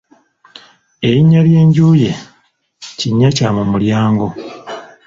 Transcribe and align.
Erinnya 1.07 1.41
ly'enju 1.47 1.89
ye 2.01 2.11
Kinnyakyamumulyango. 2.97 4.27